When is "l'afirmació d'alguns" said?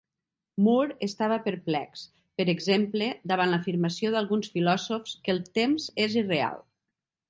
3.55-4.53